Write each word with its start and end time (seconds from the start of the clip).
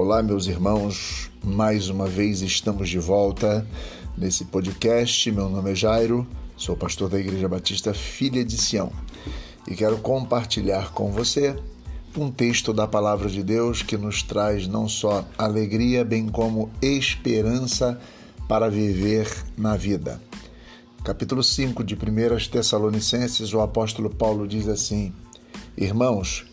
Olá, 0.00 0.22
meus 0.22 0.46
irmãos, 0.46 1.28
mais 1.42 1.88
uma 1.88 2.06
vez 2.06 2.40
estamos 2.40 2.88
de 2.88 3.00
volta 3.00 3.66
nesse 4.16 4.44
podcast. 4.44 5.28
Meu 5.32 5.48
nome 5.48 5.72
é 5.72 5.74
Jairo, 5.74 6.24
sou 6.56 6.76
pastor 6.76 7.08
da 7.08 7.18
Igreja 7.18 7.48
Batista 7.48 7.92
Filha 7.92 8.44
de 8.44 8.56
Sião 8.56 8.92
e 9.66 9.74
quero 9.74 9.98
compartilhar 9.98 10.92
com 10.92 11.10
você 11.10 11.56
um 12.16 12.30
texto 12.30 12.72
da 12.72 12.86
Palavra 12.86 13.28
de 13.28 13.42
Deus 13.42 13.82
que 13.82 13.96
nos 13.96 14.22
traz 14.22 14.68
não 14.68 14.88
só 14.88 15.26
alegria, 15.36 16.04
bem 16.04 16.28
como 16.28 16.70
esperança 16.80 18.00
para 18.48 18.70
viver 18.70 19.28
na 19.56 19.76
vida. 19.76 20.22
Capítulo 21.02 21.42
5 21.42 21.82
de 21.82 21.96
1 21.96 21.98
Tessalonicenses, 22.52 23.52
o 23.52 23.60
apóstolo 23.60 24.10
Paulo 24.10 24.46
diz 24.46 24.68
assim: 24.68 25.12
Irmãos, 25.76 26.47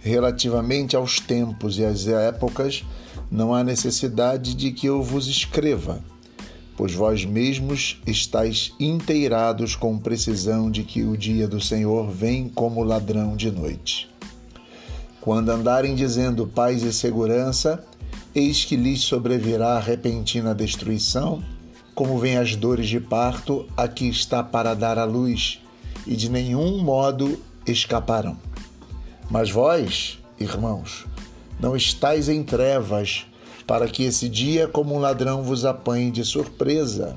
relativamente 0.00 0.96
aos 0.96 1.20
tempos 1.20 1.78
e 1.78 1.84
às 1.84 2.06
épocas, 2.06 2.84
não 3.30 3.54
há 3.54 3.62
necessidade 3.62 4.54
de 4.54 4.72
que 4.72 4.86
eu 4.86 5.02
vos 5.02 5.28
escreva, 5.28 6.02
pois 6.76 6.94
vós 6.94 7.24
mesmos 7.24 8.00
estáis 8.06 8.72
inteirados 8.80 9.76
com 9.76 9.98
precisão 9.98 10.70
de 10.70 10.82
que 10.82 11.02
o 11.02 11.16
dia 11.16 11.46
do 11.46 11.60
Senhor 11.60 12.10
vem 12.10 12.48
como 12.48 12.82
ladrão 12.82 13.36
de 13.36 13.50
noite. 13.50 14.08
Quando 15.20 15.50
andarem 15.50 15.94
dizendo 15.94 16.46
paz 16.46 16.82
e 16.82 16.92
segurança, 16.92 17.84
eis 18.34 18.64
que 18.64 18.76
lhes 18.76 19.02
sobrevirá 19.02 19.78
repentina 19.78 20.54
destruição, 20.54 21.42
como 21.94 22.18
vem 22.18 22.38
as 22.38 22.56
dores 22.56 22.88
de 22.88 22.98
parto, 22.98 23.66
aqui 23.76 24.08
está 24.08 24.42
para 24.42 24.72
dar 24.72 24.98
a 24.98 25.04
luz, 25.04 25.60
e 26.06 26.16
de 26.16 26.30
nenhum 26.30 26.82
modo 26.82 27.38
escaparão. 27.66 28.38
Mas 29.30 29.48
vós, 29.48 30.18
irmãos, 30.40 31.06
não 31.60 31.76
estáis 31.76 32.28
em 32.28 32.42
trevas, 32.42 33.24
para 33.64 33.86
que 33.86 34.02
esse 34.02 34.28
dia, 34.28 34.66
como 34.66 34.92
um 34.92 34.98
ladrão, 34.98 35.44
vos 35.44 35.64
apanhe 35.64 36.10
de 36.10 36.24
surpresa. 36.24 37.16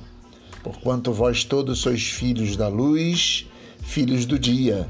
Porquanto 0.61 1.11
vós 1.11 1.44
todos 1.44 1.80
sois 1.80 2.03
filhos 2.03 2.56
da 2.56 2.67
luz, 2.67 3.47
filhos 3.81 4.28
do 4.28 4.38
dia. 4.38 4.88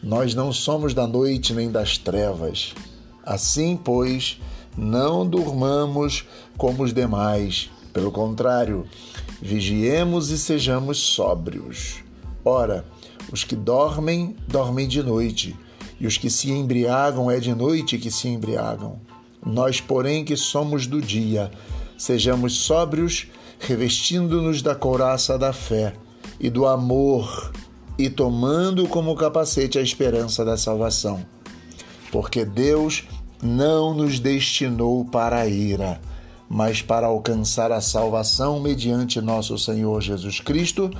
Nós 0.00 0.32
não 0.32 0.52
somos 0.52 0.94
da 0.94 1.08
noite 1.08 1.52
nem 1.52 1.72
das 1.72 1.98
trevas. 1.98 2.72
Assim, 3.24 3.76
pois, 3.76 4.40
não 4.78 5.26
durmamos 5.26 6.24
como 6.56 6.84
os 6.84 6.94
demais. 6.94 7.68
Pelo 7.92 8.12
contrário, 8.12 8.86
vigiemos 9.42 10.30
e 10.30 10.38
sejamos 10.38 10.98
sóbrios. 10.98 11.96
Ora, 12.44 12.84
os 13.32 13.42
que 13.42 13.56
dormem, 13.56 14.36
dormem 14.46 14.86
de 14.86 15.02
noite 15.02 15.56
e 16.00 16.06
os 16.06 16.18
que 16.18 16.30
se 16.30 16.50
embriagam 16.50 17.30
é 17.30 17.38
de 17.38 17.54
noite 17.54 17.98
que 17.98 18.10
se 18.10 18.28
embriagam. 18.28 18.98
Nós, 19.44 19.80
porém, 19.80 20.24
que 20.24 20.36
somos 20.36 20.86
do 20.86 21.00
dia, 21.00 21.50
sejamos 21.96 22.54
sóbrios, 22.58 23.26
revestindo-nos 23.58 24.62
da 24.62 24.74
couraça 24.74 25.38
da 25.38 25.52
fé 25.52 25.94
e 26.40 26.50
do 26.50 26.66
amor, 26.66 27.52
e 27.96 28.10
tomando 28.10 28.88
como 28.88 29.14
capacete 29.14 29.78
a 29.78 29.82
esperança 29.82 30.44
da 30.44 30.56
salvação. 30.56 31.24
Porque 32.10 32.44
Deus 32.44 33.04
não 33.42 33.94
nos 33.94 34.18
destinou 34.18 35.04
para 35.04 35.40
a 35.40 35.46
ira, 35.46 36.00
mas 36.48 36.82
para 36.82 37.06
alcançar 37.06 37.70
a 37.72 37.80
salvação 37.80 38.60
mediante 38.60 39.20
nosso 39.20 39.58
Senhor 39.58 40.00
Jesus 40.00 40.40
Cristo, 40.40 40.90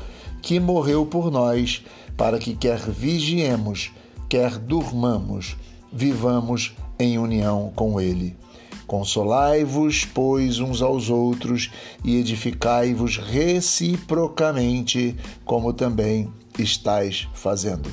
que 0.42 0.60
morreu 0.60 1.06
por 1.06 1.30
nós, 1.30 1.82
para 2.16 2.38
que 2.38 2.54
quer 2.54 2.78
vigiemos, 2.78 3.92
quer 4.34 4.58
durmamos, 4.58 5.56
vivamos 5.92 6.74
em 6.98 7.20
união 7.20 7.72
com 7.76 8.00
Ele. 8.00 8.36
Consolai-vos, 8.84 10.04
pois, 10.06 10.58
uns 10.58 10.82
aos 10.82 11.08
outros 11.08 11.70
e 12.02 12.16
edificai-vos 12.16 13.16
reciprocamente, 13.16 15.14
como 15.44 15.72
também 15.72 16.32
estáis 16.58 17.28
fazendo. 17.32 17.88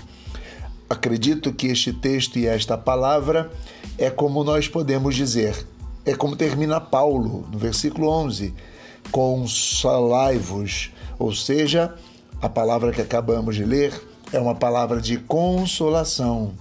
Acredito 0.90 1.54
que 1.54 1.68
este 1.68 1.94
texto 1.94 2.40
e 2.40 2.48
esta 2.48 2.76
palavra 2.76 3.52
é 3.96 4.10
como 4.10 4.44
nós 4.44 4.68
podemos 4.68 5.16
dizer, 5.16 5.68
é 6.04 6.16
como 6.16 6.36
termina 6.36 6.82
Paulo 6.82 7.48
no 7.52 7.60
versículo 7.60 8.10
11: 8.10 8.52
Consolai-vos, 9.12 10.90
ou 11.20 11.36
seja, 11.36 11.94
a 12.42 12.50
palavra 12.50 12.92
que 12.92 13.02
acabamos 13.02 13.56
de 13.56 13.64
ler 13.64 14.10
é 14.32 14.40
uma 14.40 14.56
palavra 14.56 15.02
de 15.02 15.18
consolação 15.18 16.54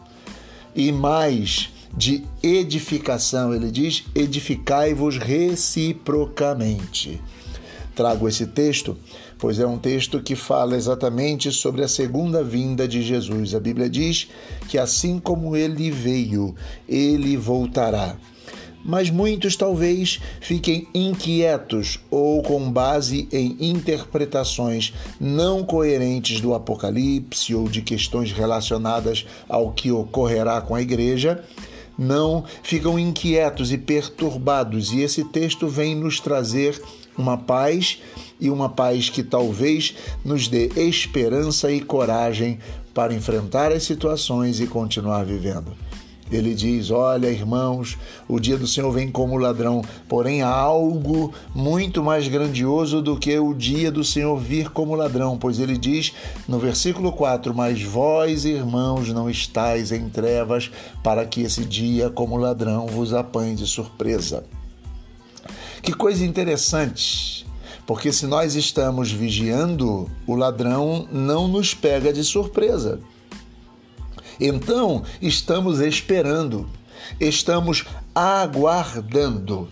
e 0.75 0.91
mais 0.92 1.70
de 1.97 2.25
edificação. 2.42 3.54
Ele 3.54 3.70
diz: 3.70 4.04
edificai-vos 4.14 5.16
reciprocamente. 5.19 7.20
Trago 7.94 8.28
esse 8.28 8.47
texto, 8.47 8.97
pois 9.38 9.58
é 9.58 9.66
um 9.66 9.78
texto 9.78 10.22
que 10.22 10.36
fala 10.36 10.76
exatamente 10.76 11.53
sobre 11.53 11.82
a 11.82 11.88
segunda 11.88 12.42
vinda 12.42 12.88
de 12.88 13.03
Jesus. 13.03 13.54
A 13.54 13.60
Bíblia 13.60 13.91
diz 13.91 14.28
que 14.69 14.78
assim 14.78 15.19
como 15.19 15.54
ele 15.56 15.91
veio, 15.91 16.54
ele 16.88 17.37
voltará 17.37 18.16
mas 18.85 19.11
muitos 19.11 19.57
talvez 19.57 20.21
fiquem 20.41 20.89
inquietos 20.95 22.01
ou 22.11 22.43
com 22.43 22.71
base 22.71 23.29
em 23.33 23.57
interpretações 23.61 24.93
não 25.21 25.65
coerentes 25.65 26.41
do 26.41 26.55
Apocalipse 26.55 27.55
ou 27.55 27.69
de 27.69 27.83
questões 27.83 28.33
relacionadas 28.33 29.27
ao 29.49 29.73
que 29.73 29.91
ocorrerá 29.91 30.61
com 30.61 30.75
a 30.75 30.83
igreja, 30.83 31.45
não 31.99 32.45
ficam 32.63 32.99
inquietos 32.99 33.71
e 33.73 33.77
perturbados, 33.77 34.93
e 34.93 35.01
esse 35.01 35.23
texto 35.25 35.69
vem 35.69 35.95
nos 35.95 36.19
trazer 36.19 36.81
uma 37.17 37.37
paz 37.37 37.99
e 38.41 38.49
uma 38.49 38.71
paz 38.71 39.11
que 39.11 39.23
talvez 39.23 39.95
nos 40.25 40.49
dê 40.49 40.71
esperança 40.77 41.71
e 41.71 41.81
coragem 41.81 42.59
para 42.95 43.12
enfrentar 43.12 43.71
as 43.71 43.83
situações 43.83 44.61
e 44.61 44.67
continuar 44.67 45.25
vivendo. 45.25 45.73
Ele 46.31 46.55
diz: 46.55 46.91
Olha, 46.91 47.29
irmãos, 47.29 47.99
o 48.29 48.39
dia 48.39 48.57
do 48.57 48.67
Senhor 48.67 48.91
vem 48.93 49.11
como 49.11 49.37
ladrão, 49.37 49.83
porém 50.09 50.43
há 50.43 50.49
algo 50.49 51.33
muito 51.55 52.03
mais 52.03 52.29
grandioso 52.29 53.03
do 53.03 53.19
que 53.19 53.39
o 53.39 53.53
dia 53.53 53.91
do 53.91 54.05
Senhor 54.05 54.39
vir 54.39 54.71
como 54.71 54.95
ladrão, 54.95 55.37
pois 55.37 55.59
ele 55.59 55.77
diz 55.77 56.13
no 56.47 56.59
versículo 56.59 57.13
4: 57.13 57.55
Mas 57.55 57.83
vós, 57.83 58.45
irmãos, 58.45 59.09
não 59.09 59.29
estáis 59.29 59.91
em 59.91 60.09
trevas, 60.09 60.71
para 61.03 61.25
que 61.25 61.43
esse 61.43 61.65
dia 61.65 62.11
como 62.11 62.37
ladrão 62.37 62.87
vos 62.87 63.12
apanhe 63.12 63.57
de 63.57 63.67
surpresa. 63.67 64.45
Que 65.83 65.93
coisa 65.93 66.25
interessante! 66.25 67.47
Porque 67.87 68.12
se 68.12 68.25
nós 68.25 68.55
estamos 68.55 69.11
vigiando, 69.11 70.09
o 70.25 70.37
ladrão 70.37 71.09
não 71.11 71.49
nos 71.49 71.75
pega 71.75 72.12
de 72.12 72.23
surpresa. 72.23 73.01
Então, 74.41 75.03
estamos 75.21 75.81
esperando, 75.81 76.67
estamos 77.21 77.84
aguardando. 78.15 79.69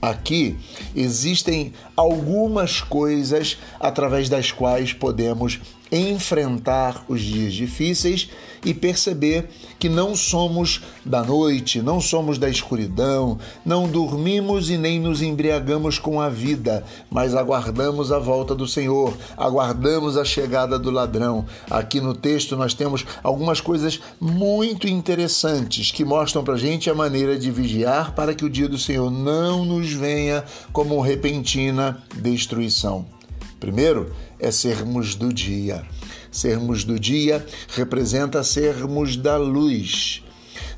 Aqui 0.00 0.56
existem 0.94 1.72
algumas 1.96 2.80
coisas 2.80 3.58
através 3.80 4.28
das 4.28 4.52
quais 4.52 4.92
podemos 4.92 5.58
enfrentar 5.90 7.04
os 7.08 7.20
dias 7.20 7.52
difíceis 7.52 8.28
e 8.64 8.74
perceber 8.74 9.48
que 9.78 9.88
não 9.88 10.16
somos 10.16 10.82
da 11.04 11.22
noite, 11.22 11.80
não 11.80 12.00
somos 12.00 12.38
da 12.38 12.48
escuridão, 12.48 13.38
não 13.64 13.86
dormimos 13.86 14.70
e 14.70 14.76
nem 14.76 14.98
nos 14.98 15.22
embriagamos 15.22 15.98
com 15.98 16.20
a 16.20 16.28
vida, 16.28 16.84
mas 17.10 17.34
aguardamos 17.34 18.10
a 18.10 18.18
volta 18.18 18.54
do 18.54 18.66
Senhor, 18.66 19.16
aguardamos 19.36 20.16
a 20.16 20.24
chegada 20.24 20.78
do 20.78 20.90
ladrão. 20.90 21.44
Aqui 21.70 22.00
no 22.00 22.14
texto 22.14 22.56
nós 22.56 22.74
temos 22.74 23.04
algumas 23.22 23.60
coisas 23.60 24.00
muito 24.20 24.88
interessantes 24.88 25.92
que 25.92 26.04
mostram 26.04 26.42
para 26.42 26.56
gente 26.56 26.90
a 26.90 26.94
maneira 26.94 27.38
de 27.38 27.50
vigiar 27.50 28.14
para 28.14 28.34
que 28.34 28.44
o 28.44 28.50
dia 28.50 28.68
do 28.68 28.78
Senhor 28.78 29.10
não 29.10 29.64
nos 29.64 29.92
venha 29.92 30.44
como 30.72 31.00
repentina 31.00 32.02
destruição. 32.16 33.15
Primeiro 33.58 34.12
é 34.38 34.50
sermos 34.50 35.14
do 35.14 35.32
dia. 35.32 35.82
Sermos 36.30 36.84
do 36.84 37.00
dia 37.00 37.44
representa 37.68 38.44
sermos 38.44 39.16
da 39.16 39.38
luz. 39.38 40.22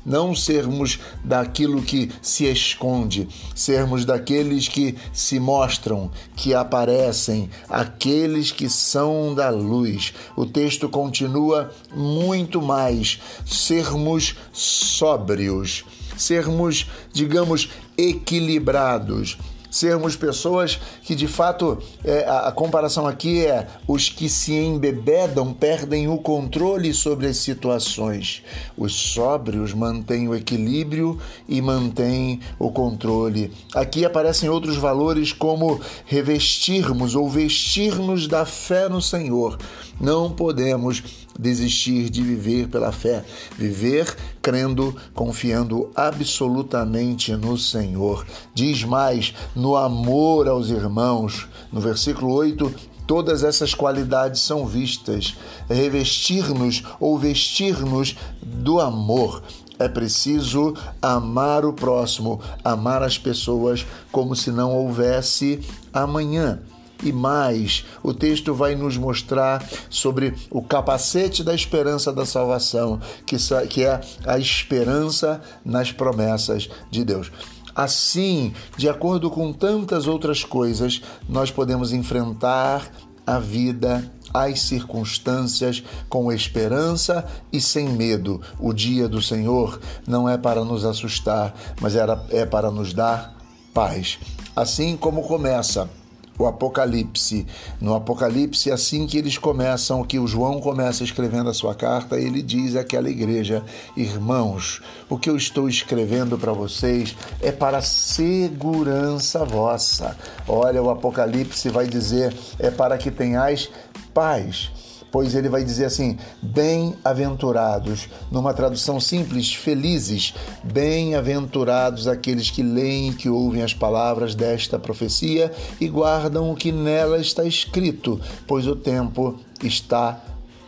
Não 0.05 0.33
sermos 0.33 0.97
daquilo 1.23 1.81
que 1.81 2.09
se 2.21 2.45
esconde, 2.45 3.27
sermos 3.53 4.05
daqueles 4.05 4.69
que 4.69 4.95
se 5.11 5.39
mostram, 5.41 6.09
que 6.37 6.53
aparecem, 6.53 7.49
aqueles 7.67 8.49
que 8.49 8.69
são 8.69 9.35
da 9.35 9.49
luz. 9.49 10.13
O 10.37 10.45
texto 10.45 10.87
continua 10.87 11.71
muito 11.93 12.61
mais, 12.61 13.19
sermos 13.45 14.35
sóbrios, 14.53 15.83
sermos, 16.17 16.89
digamos, 17.11 17.69
equilibrados 17.97 19.37
sermos 19.69 20.15
pessoas 20.15 20.79
que 21.03 21.15
de 21.15 21.27
fato 21.27 21.77
é, 22.03 22.25
a, 22.27 22.51
comparação 22.51 23.07
aqui 23.07 23.45
é 23.45 23.67
os 23.87 24.09
que 24.09 24.29
se 24.29 24.53
embebedam 24.53 25.53
perdem 25.53 26.07
o 26.07 26.17
controle 26.17 26.93
sobre 26.93 27.27
as 27.27 27.37
situações. 27.37 28.43
Os 28.77 28.93
sóbrios 28.93 29.73
mantêm 29.73 30.27
o 30.27 30.35
equilíbrio 30.35 31.19
e 31.47 31.61
mantêm 31.61 32.39
o 32.57 32.71
controle. 32.71 33.51
Aqui 33.73 34.05
aparecem 34.05 34.49
outros 34.49 34.77
valores 34.77 35.31
como 35.33 35.79
revestirmos 36.05 37.15
ou 37.15 37.29
vestir-nos 37.29 38.27
da 38.27 38.45
fé 38.45 38.89
no 38.89 39.01
Senhor. 39.01 39.57
Não 39.99 40.31
podemos 40.31 41.03
desistir 41.39 42.09
de 42.09 42.21
viver 42.21 42.67
pela 42.67 42.91
fé, 42.91 43.23
viver 43.57 44.13
crendo, 44.41 44.93
confiando 45.13 45.89
absolutamente 45.95 47.33
no 47.37 47.57
Senhor. 47.57 48.27
Diz 48.53 48.83
mais, 48.83 49.33
no 49.55 49.77
amor 49.77 50.49
aos 50.49 50.69
irmãos. 50.69 51.47
No 51.71 51.79
versículo 51.79 52.33
8, 52.33 52.73
todas 53.07 53.45
essas 53.45 53.73
qualidades 53.73 54.41
são 54.41 54.65
vistas. 54.65 55.37
Revestir-nos 55.69 56.83
ou 56.99 57.17
vestir-nos 57.17 58.17
do 58.43 58.81
amor. 58.81 59.41
É 59.79 59.87
preciso 59.87 60.73
amar 61.01 61.63
o 61.63 61.71
próximo, 61.71 62.41
amar 62.65 63.01
as 63.01 63.17
pessoas 63.17 63.85
como 64.11 64.35
se 64.35 64.51
não 64.51 64.75
houvesse 64.75 65.61
amanhã. 65.93 66.59
E 67.01 67.13
mais, 67.13 67.85
o 68.03 68.13
texto 68.13 68.53
vai 68.53 68.75
nos 68.75 68.97
mostrar 68.97 69.65
sobre 69.89 70.33
o 70.51 70.61
capacete 70.61 71.43
da 71.43 71.55
esperança 71.55 72.11
da 72.11 72.25
salvação, 72.25 72.99
que 73.25 73.83
é 73.83 74.01
a 74.25 74.37
esperança 74.37 75.41
nas 75.63 75.91
promessas 75.91 76.69
de 76.91 77.05
Deus. 77.05 77.31
Assim, 77.73 78.53
de 78.75 78.89
acordo 78.89 79.29
com 79.29 79.53
tantas 79.53 80.07
outras 80.07 80.43
coisas, 80.43 81.01
nós 81.29 81.49
podemos 81.49 81.93
enfrentar 81.93 82.91
a 83.25 83.39
vida, 83.39 84.11
as 84.33 84.59
circunstâncias 84.61 85.81
com 86.09 86.29
esperança 86.31 87.25
e 87.53 87.61
sem 87.61 87.87
medo. 87.87 88.41
O 88.59 88.73
dia 88.73 89.07
do 89.07 89.21
Senhor 89.21 89.79
não 90.05 90.27
é 90.27 90.37
para 90.37 90.65
nos 90.65 90.83
assustar, 90.83 91.55
mas 91.79 91.95
é 91.95 92.45
para 92.45 92.69
nos 92.69 92.93
dar 92.93 93.37
paz. 93.73 94.19
Assim 94.53 94.97
como 94.97 95.21
começa 95.21 95.89
o 96.39 96.47
Apocalipse. 96.47 97.45
No 97.81 97.93
Apocalipse, 97.93 98.71
assim 98.71 99.05
que 99.05 99.17
eles 99.17 99.37
começam, 99.37 100.03
que 100.03 100.17
o 100.17 100.25
João 100.25 100.61
começa 100.61 101.03
escrevendo 101.03 101.49
a 101.49 101.53
sua 101.53 101.75
carta, 101.75 102.17
ele 102.17 102.41
diz 102.41 102.77
àquela 102.77 103.09
igreja: 103.09 103.63
Irmãos, 103.95 104.81
o 105.09 105.19
que 105.19 105.29
eu 105.29 105.35
estou 105.35 105.67
escrevendo 105.67 106.37
para 106.37 106.53
vocês 106.53 107.15
é 107.41 107.51
para 107.51 107.81
segurança 107.81 109.43
vossa. 109.43 110.17
Olha, 110.47 110.81
o 110.81 110.89
Apocalipse 110.89 111.67
vai 111.67 111.85
dizer: 111.85 112.33
é 112.57 112.71
para 112.71 112.97
que 112.97 113.11
tenhais 113.11 113.69
paz 114.13 114.71
pois 115.11 115.35
ele 115.35 115.49
vai 115.49 115.63
dizer 115.63 115.85
assim: 115.85 116.17
bem-aventurados, 116.41 118.09
numa 118.31 118.53
tradução 118.53 118.99
simples, 118.99 119.53
felizes, 119.53 120.33
bem-aventurados 120.63 122.07
aqueles 122.07 122.49
que 122.49 122.63
leem 122.63 123.09
e 123.09 123.13
que 123.13 123.29
ouvem 123.29 123.63
as 123.63 123.73
palavras 123.73 124.35
desta 124.35 124.79
profecia 124.79 125.51
e 125.79 125.87
guardam 125.87 126.51
o 126.51 126.55
que 126.55 126.71
nela 126.71 127.19
está 127.19 127.43
escrito, 127.43 128.19
pois 128.47 128.67
o 128.67 128.75
tempo 128.75 129.39
está 129.63 130.21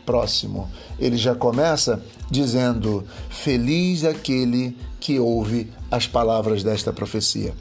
próximo. 0.05 0.69
Ele 0.99 1.17
já 1.17 1.35
começa 1.35 2.03
dizendo: 2.29 3.03
Feliz 3.29 4.03
aquele 4.03 4.77
que 4.99 5.19
ouve 5.19 5.71
as 5.89 6.07
palavras 6.07 6.63
desta 6.63 6.93
profecia 6.93 7.53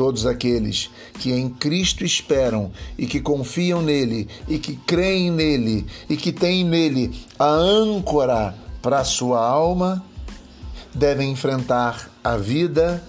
todos 0.00 0.24
aqueles 0.24 0.90
que 1.18 1.30
em 1.30 1.50
Cristo 1.50 2.06
esperam 2.06 2.72
e 2.96 3.06
que 3.06 3.20
confiam 3.20 3.82
nele 3.82 4.26
e 4.48 4.58
que 4.58 4.74
creem 4.74 5.30
nele 5.30 5.86
e 6.08 6.16
que 6.16 6.32
têm 6.32 6.64
nele 6.64 7.14
a 7.38 7.44
âncora 7.44 8.54
para 8.80 9.00
a 9.00 9.04
sua 9.04 9.46
alma, 9.46 10.02
devem 10.94 11.30
enfrentar 11.30 12.10
a 12.24 12.38
vida, 12.38 13.04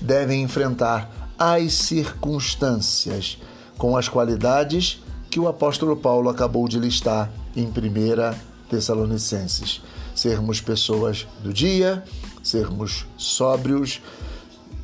devem 0.00 0.44
enfrentar 0.44 1.10
as 1.36 1.72
circunstâncias 1.72 3.36
com 3.76 3.96
as 3.96 4.08
qualidades 4.08 5.02
que 5.28 5.40
o 5.40 5.48
apóstolo 5.48 5.96
Paulo 5.96 6.28
acabou 6.28 6.68
de 6.68 6.78
listar 6.78 7.28
em 7.56 7.64
1 7.66 7.72
Tessalonicenses. 8.68 9.82
Sermos 10.14 10.60
pessoas 10.60 11.26
do 11.42 11.52
dia, 11.52 12.04
sermos 12.40 13.04
sóbrios, 13.16 14.00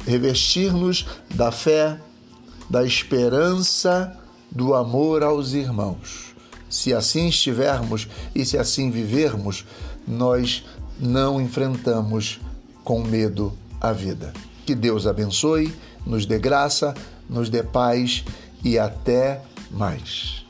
revestir-nos 0.06 1.06
da 1.34 1.50
fé, 1.50 2.00
da 2.70 2.84
esperança, 2.84 4.16
do 4.50 4.74
amor 4.74 5.22
aos 5.22 5.52
irmãos. 5.52 6.34
Se 6.70 6.94
assim 6.94 7.28
estivermos 7.28 8.08
e 8.34 8.44
se 8.44 8.56
assim 8.56 8.90
vivermos, 8.90 9.64
nós 10.06 10.64
não 10.98 11.40
enfrentamos 11.40 12.40
com 12.84 13.02
medo 13.02 13.52
a 13.80 13.92
vida. 13.92 14.32
Que 14.64 14.74
Deus 14.74 15.06
abençoe, 15.06 15.74
nos 16.06 16.24
dê 16.24 16.38
graça, 16.38 16.94
nos 17.28 17.48
dê 17.48 17.62
paz 17.62 18.24
e 18.64 18.78
até 18.78 19.42
mais. 19.70 20.45